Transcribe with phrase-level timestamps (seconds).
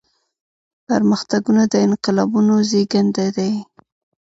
[0.87, 3.51] پرمختګونه د انقلابونو زيږنده دي.